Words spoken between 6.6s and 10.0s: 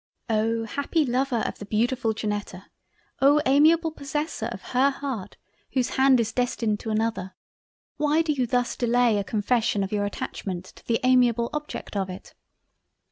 to another, why do you thus delay a confession of